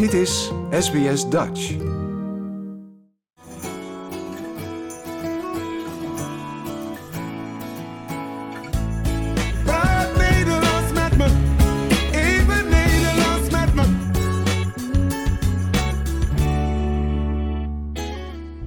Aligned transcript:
Dit 0.00 0.12
is 0.12 0.50
SBS 0.70 1.28
Dutch. 1.28 1.76
Waar 9.64 10.08
Nederlands 10.16 10.92
met 10.92 11.16
me, 11.16 11.26
even 12.12 12.68
Nederlands 12.68 13.50
met 13.50 13.74
me. 13.74 13.82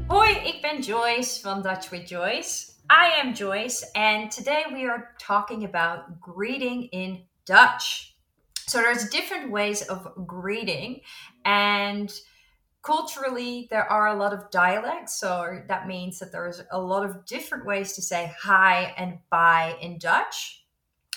Hoi, 0.07 0.36
ik 0.36 0.61
ben 0.61 0.81
Joyce 0.81 1.41
van 1.41 1.61
Dutch 1.61 1.89
with 1.89 2.09
Joyce. 2.09 2.71
I 2.91 3.21
am 3.21 3.34
Joyce, 3.34 3.91
and 3.91 4.31
today 4.36 4.65
we 4.71 4.89
are 4.89 5.13
talking 5.18 5.63
about 5.65 6.00
greeting 6.20 6.89
in 6.89 7.27
Dutch. 7.43 8.12
So 8.67 8.80
there's 8.80 9.09
different 9.09 9.52
ways 9.52 9.81
of 9.84 10.08
greeting, 10.26 11.02
and 11.45 12.12
culturally 12.81 13.67
there 13.70 13.90
are 13.91 14.08
a 14.08 14.16
lot 14.16 14.34
of 14.34 14.49
dialects. 14.52 15.20
So 15.20 15.62
that 15.67 15.88
means 15.88 16.20
that 16.20 16.31
there's 16.31 16.62
a 16.71 16.80
lot 16.80 17.05
of 17.05 17.26
different 17.26 17.66
ways 17.66 17.94
to 17.94 18.02
say 18.02 18.34
hi 18.40 18.94
and 18.98 19.20
bye 19.30 19.77
in 19.81 19.98
Dutch. 19.98 20.66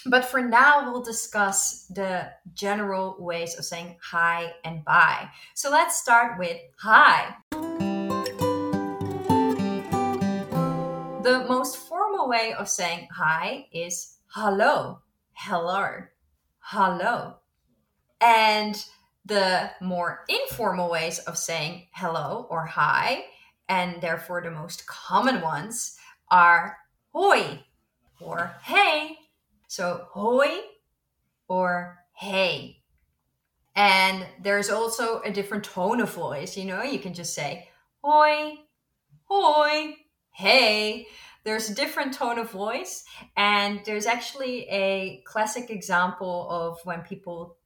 But 0.09 0.25
for 0.25 0.41
now, 0.41 0.91
we'll 0.91 1.03
discuss 1.03 1.87
the 1.87 2.31
general 2.55 3.17
ways 3.19 3.59
of 3.59 3.65
saying 3.65 3.97
hi 4.01 4.53
and 4.65 4.85
bye. 4.85 5.29
So 5.55 5.69
let's 5.71 6.01
start 6.01 6.39
with 6.39 6.59
hi. 6.79 7.35
The 11.23 11.45
most 11.49 11.79
formal 11.79 12.29
way 12.29 12.53
of 12.53 12.69
saying 12.69 13.09
hi 13.11 13.67
is 13.73 14.19
hello, 14.27 15.01
hello, 15.33 16.03
hello. 16.71 17.37
And 18.21 18.85
the 19.25 19.71
more 19.81 20.25
informal 20.29 20.91
ways 20.91 21.21
of 21.21 21.39
saying 21.39 21.87
hello 21.93 22.49
or 22.51 22.67
hi, 22.67 23.25
and 23.69 24.01
therefore 24.01 24.43
the 24.43 24.51
most 24.51 24.85
common 24.85 25.43
ones, 25.43 25.97
are 26.29 26.77
hoi 27.13 27.61
or 28.21 28.53
hey. 28.65 29.17
So 29.69 30.09
hoi 30.11 30.49
or 31.47 32.01
hey. 32.15 32.83
And 33.77 34.27
there's 34.43 34.69
also 34.69 35.21
a 35.21 35.31
different 35.31 35.63
tone 35.63 36.01
of 36.01 36.13
voice, 36.13 36.57
you 36.57 36.65
know, 36.65 36.83
you 36.83 36.99
can 36.99 37.15
just 37.15 37.33
say 37.33 37.69
hoi, 38.03 38.55
hoi, 39.27 39.95
hey. 40.33 41.07
There's 41.47 41.71
a 41.71 41.75
different 41.77 42.13
tone 42.13 42.41
of 42.41 42.51
voice, 42.51 43.05
and 43.37 43.81
there's 43.85 44.07
actually 44.07 44.69
a 44.69 45.23
classic 45.25 45.71
example 45.71 46.49
of 46.51 46.81
when 46.83 47.03
people, 47.03 47.57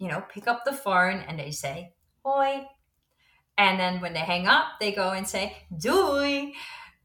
you 0.00 0.08
know, 0.08 0.24
pick 0.28 0.48
up 0.48 0.64
the 0.64 0.72
phone 0.72 1.20
and 1.20 1.38
they 1.38 1.52
say 1.52 1.94
hoi. 2.24 2.66
And 3.56 3.78
then 3.78 4.00
when 4.00 4.12
they 4.12 4.26
hang 4.32 4.48
up, 4.48 4.66
they 4.80 4.90
go 4.90 5.10
and 5.10 5.26
say 5.26 5.56
doei, 5.72 6.50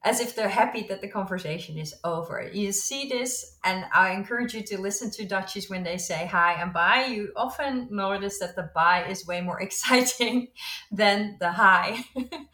as 0.04 0.20
if 0.22 0.36
they're 0.36 0.50
happy 0.50 0.88
that 0.90 1.02
the 1.02 1.08
conversation 1.08 1.78
is 1.78 1.94
over. 2.04 2.50
You 2.52 2.72
see 2.72 3.08
this, 3.08 3.60
and 3.64 3.86
I 3.94 4.14
encourage 4.14 4.56
you 4.56 4.64
to 4.64 4.82
listen 4.82 5.12
to 5.12 5.28
Dutchies 5.28 5.70
when 5.70 5.84
they 5.84 6.00
say 6.00 6.26
hi 6.26 6.54
and 6.54 6.74
bye. 6.74 7.06
You 7.12 7.32
often 7.36 7.90
notice 7.92 8.40
that 8.40 8.56
the 8.56 8.72
bye 8.74 9.06
is 9.06 9.28
way 9.28 9.42
more 9.42 9.62
exciting 9.68 10.48
than 10.92 11.38
the 11.40 11.52
hi. 11.52 12.04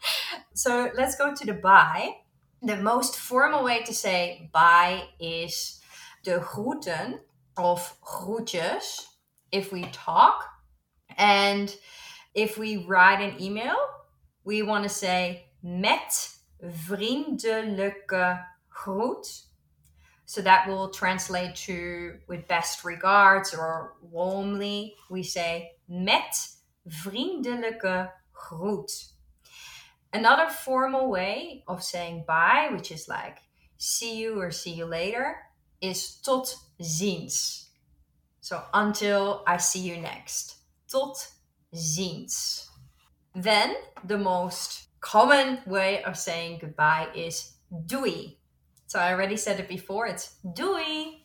so 0.54 0.90
let's 0.94 1.16
go 1.16 1.34
to 1.34 1.46
the 1.46 1.54
bye. 1.54 2.16
The 2.62 2.76
most 2.76 3.16
formal 3.16 3.64
way 3.64 3.82
to 3.84 3.94
say 3.94 4.50
bye 4.52 5.04
is 5.18 5.80
de 6.22 6.38
groeten 6.38 7.20
of 7.56 7.96
groetjes 8.02 9.06
if 9.50 9.72
we 9.72 9.84
talk. 9.92 10.44
And 11.16 11.74
if 12.34 12.58
we 12.58 12.84
write 12.86 13.22
an 13.22 13.40
email, 13.40 13.76
we 14.44 14.62
want 14.62 14.84
to 14.84 14.90
say 14.90 15.46
met 15.62 16.36
vriendelijke 16.62 18.44
groet. 18.68 19.26
So 20.26 20.42
that 20.42 20.68
will 20.68 20.90
translate 20.90 21.56
to 21.66 22.18
with 22.28 22.46
best 22.46 22.84
regards 22.84 23.54
or 23.54 23.94
warmly. 24.02 24.94
We 25.08 25.22
say 25.22 25.72
met 25.88 26.56
vriendelijke 26.86 28.10
groet. 28.32 28.90
Another 30.12 30.48
formal 30.50 31.08
way 31.08 31.62
of 31.68 31.82
saying 31.82 32.24
bye, 32.26 32.68
which 32.72 32.90
is 32.90 33.08
like 33.08 33.38
see 33.78 34.18
you 34.18 34.40
or 34.40 34.50
see 34.50 34.72
you 34.72 34.84
later, 34.84 35.36
is 35.80 36.16
tot 36.16 36.54
ziens. 36.82 37.68
So 38.40 38.62
until 38.74 39.42
I 39.46 39.58
see 39.58 39.80
you 39.80 39.96
next. 39.98 40.56
Tot 40.90 41.16
ziens. 41.74 42.66
Then 43.34 43.76
the 44.04 44.18
most 44.18 44.88
common 45.00 45.60
way 45.66 46.02
of 46.02 46.18
saying 46.18 46.58
goodbye 46.60 47.08
is 47.14 47.52
doei. 47.86 48.36
So 48.86 48.98
I 48.98 49.12
already 49.12 49.36
said 49.36 49.60
it 49.60 49.68
before, 49.68 50.06
it's 50.06 50.36
doei. 50.44 51.22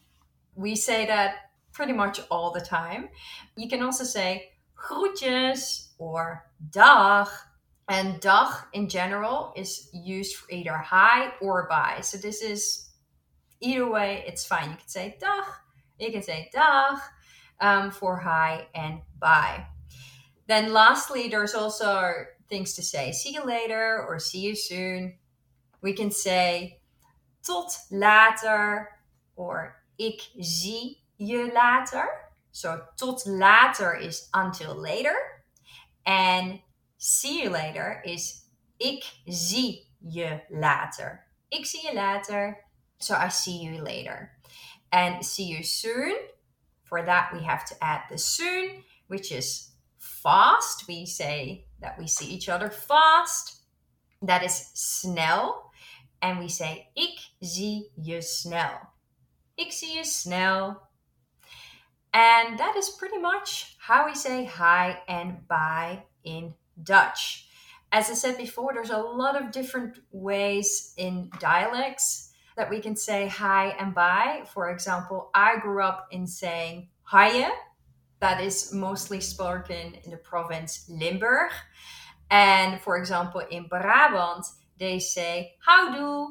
We 0.54 0.76
say 0.76 1.08
that 1.08 1.36
pretty 1.74 1.94
much 1.94 2.22
all 2.30 2.52
the 2.52 2.62
time. 2.62 3.10
You 3.58 3.68
can 3.68 3.82
also 3.82 4.04
say 4.04 4.52
groetjes 4.76 5.90
or 5.98 6.46
dag. 6.70 7.28
And 7.88 8.20
dag 8.20 8.52
in 8.74 8.90
general 8.90 9.54
is 9.56 9.90
used 9.94 10.36
for 10.36 10.52
either 10.52 10.78
hi 10.78 11.34
or 11.40 11.68
bye. 11.70 12.00
So 12.02 12.18
this 12.18 12.42
is 12.42 12.90
either 13.62 13.90
way, 13.90 14.24
it's 14.28 14.46
fine. 14.46 14.72
You 14.72 14.78
can 14.78 14.88
say 14.88 15.18
dag, 15.20 15.46
you 16.00 16.12
can 16.12 16.24
say 16.24 16.50
dag 16.52 16.98
um, 17.62 17.92
for 17.92 18.18
hi 18.18 18.68
and 18.74 19.02
bye. 19.20 19.66
Then 20.48 20.74
lastly, 20.74 21.28
there's 21.28 21.54
also 21.54 22.12
things 22.50 22.74
to 22.74 22.84
say 22.84 23.12
see 23.12 23.34
you 23.34 23.44
later 23.44 24.06
or 24.08 24.20
see 24.20 24.40
you 24.40 24.56
soon. 24.56 25.16
We 25.82 25.94
can 25.94 26.12
say 26.12 26.80
tot 27.44 27.72
later 27.92 28.90
or 29.36 29.76
ik 29.98 30.22
zie 30.40 30.98
je 31.18 31.52
later. 31.54 32.08
So 32.52 32.82
tot 32.98 33.26
later 33.26 33.96
is 33.96 34.30
until 34.34 34.76
later. 34.76 35.16
And 36.06 36.60
see 36.98 37.42
you 37.42 37.50
later 37.50 38.02
is 38.04 38.50
ik 38.78 39.14
zie 39.26 39.94
je 40.00 40.46
later. 40.50 41.28
Ik 41.48 41.66
zie 41.66 41.86
je 41.86 41.94
later. 41.94 42.66
So 42.98 43.16
I 43.16 43.30
see 43.30 43.62
you 43.62 43.82
later. 43.82 44.38
And 44.90 45.26
see 45.26 45.48
you 45.48 45.64
soon. 45.64 46.16
For 46.84 47.04
that, 47.06 47.34
we 47.34 47.44
have 47.44 47.66
to 47.66 47.76
add 47.80 48.02
the 48.10 48.18
soon, 48.18 48.84
which 49.08 49.32
is 49.32 49.72
fast. 49.98 50.88
We 50.88 51.06
say 51.06 51.66
that 51.82 51.98
we 51.98 52.08
see 52.08 52.28
each 52.28 52.50
other 52.50 52.72
fast. 52.72 53.64
That 54.22 54.44
is 54.44 54.72
snel. 54.74 55.72
And 56.22 56.40
we 56.40 56.50
say 56.50 56.92
ik 56.96 57.20
zie 57.40 57.92
je 57.96 58.22
snel. 58.22 58.80
Ik 59.56 59.72
zie 59.72 59.96
je 59.96 60.04
snel. 60.04 60.82
And 62.12 62.58
that 62.58 62.76
is 62.76 62.90
pretty 62.90 63.20
much 63.20 63.76
how 63.78 64.06
we 64.06 64.16
say 64.16 64.46
hi 64.46 64.98
and 65.08 65.48
bye 65.48 66.04
in 66.24 66.56
Dutch. 66.84 67.48
As 67.92 68.10
I 68.10 68.14
said 68.14 68.38
before, 68.38 68.74
there's 68.74 68.90
a 68.90 68.98
lot 68.98 69.42
of 69.42 69.52
different 69.52 70.00
ways 70.12 70.94
in 70.98 71.30
dialects 71.40 72.32
that 72.58 72.70
we 72.70 72.80
can 72.80 72.96
say 72.96 73.28
hi 73.28 73.76
and 73.80 73.94
bye. 73.94 74.44
For 74.54 74.70
example, 74.70 75.30
I 75.34 75.58
grew 75.60 75.82
up 75.82 76.08
in 76.12 76.28
saying 76.28 76.90
hiye. 77.10 77.50
That 78.20 78.42
is 78.42 78.74
mostly 78.74 79.22
spoken 79.22 79.96
in 80.04 80.12
the 80.12 80.18
province 80.18 80.86
Limburg. 80.90 81.52
And 82.32 82.82
for 82.82 82.98
example, 82.98 83.42
in 83.52 83.68
Brabant, 83.68 84.46
they 84.78 85.00
say 85.00 85.54
houdoe, 85.68 86.30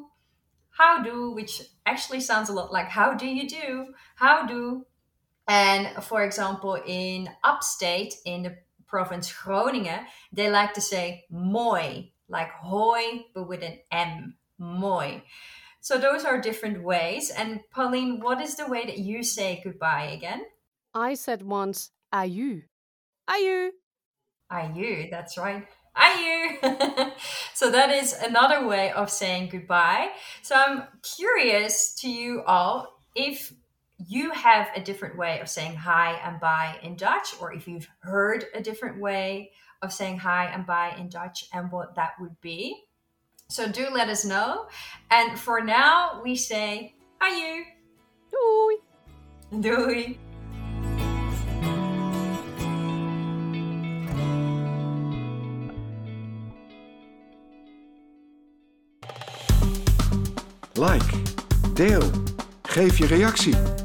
how 0.69 1.01
do, 1.01 1.31
which 1.31 1.61
actually 1.85 2.19
sounds 2.19 2.49
a 2.49 2.53
lot 2.53 2.73
like 2.73 2.89
how 2.89 3.13
do 3.13 3.27
you 3.27 3.47
do, 3.47 3.93
how 4.15 4.45
do. 4.45 4.85
And 5.47 6.03
for 6.03 6.23
example, 6.23 6.77
in 6.85 7.29
upstate, 7.43 8.15
in 8.25 8.43
the 8.43 8.57
province 8.95 9.29
Groningen, 9.33 10.05
they 10.31 10.49
like 10.49 10.73
to 10.73 10.79
say 10.79 11.25
moi, 11.29 12.07
like 12.29 12.49
hoi, 12.51 13.25
but 13.33 13.45
with 13.45 13.61
an 13.61 13.77
M, 13.91 14.35
moi. 14.57 15.19
So 15.81 15.97
those 15.97 16.23
are 16.23 16.39
different 16.39 16.81
ways. 16.81 17.29
And 17.29 17.59
Pauline, 17.71 18.21
what 18.21 18.39
is 18.39 18.55
the 18.55 18.67
way 18.67 18.85
that 18.85 18.97
you 18.97 19.21
say 19.21 19.59
goodbye 19.61 20.11
again? 20.15 20.43
I 20.93 21.15
said 21.15 21.41
once, 21.43 21.91
ayu. 22.13 22.63
Ayu. 23.29 23.71
Ayu, 24.49 25.11
that's 25.11 25.37
right. 25.37 25.67
Ayu. 25.97 27.11
so 27.53 27.69
that 27.71 27.91
is 27.91 28.13
another 28.13 28.65
way 28.65 28.93
of 28.93 29.09
saying 29.11 29.49
goodbye. 29.49 30.07
So 30.41 30.55
I'm 30.55 30.83
curious 31.03 31.93
to 31.95 32.09
you 32.09 32.43
all 32.47 33.01
if 33.13 33.51
you 33.97 34.31
have 34.31 34.67
a 34.75 34.81
different 34.81 35.17
way 35.17 35.39
of 35.39 35.49
saying 35.49 35.75
hi 35.75 36.19
and 36.23 36.39
bye 36.39 36.77
in 36.83 36.95
Dutch, 36.95 37.35
or 37.39 37.53
if 37.53 37.67
you've 37.67 37.87
heard 37.99 38.45
a 38.53 38.61
different 38.61 38.99
way 38.99 39.51
of 39.81 39.93
saying 39.93 40.17
hi 40.17 40.45
and 40.47 40.65
bye 40.65 40.95
in 40.97 41.09
Dutch 41.09 41.45
and 41.53 41.71
what 41.71 41.95
that 41.95 42.13
would 42.19 42.39
be. 42.41 42.83
So 43.49 43.67
do 43.71 43.87
let 43.91 44.09
us 44.09 44.25
know. 44.25 44.67
And 45.11 45.39
for 45.39 45.61
now, 45.61 46.21
we 46.23 46.35
say 46.35 46.95
adieu. 47.21 47.63
Doei. 48.33 49.61
Doei. 49.61 50.17
Like, 60.77 61.73
deel, 61.73 62.11
geef 62.63 62.97
je 62.97 63.05
reactie. 63.05 63.84